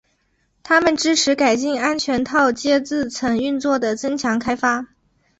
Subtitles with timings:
[0.63, 4.87] 它们支持改进安全套接字层运作的增强开发。